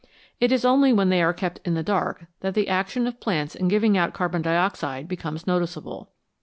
It 0.39 0.51
is 0.51 0.65
only 0.65 0.91
when 0.91 1.09
they 1.09 1.21
are 1.21 1.31
kept 1.31 1.59
in 1.63 1.75
the 1.75 1.83
dark 1.83 2.25
that 2.39 2.55
the 2.55 2.69
action 2.69 3.05
of 3.05 3.19
plants 3.19 3.53
in 3.53 3.67
giving 3.67 3.95
out 3.99 4.15
carbon 4.15 4.41
dioxide 4.41 5.07
becomes 5.07 5.45
noticeable. 5.45 6.09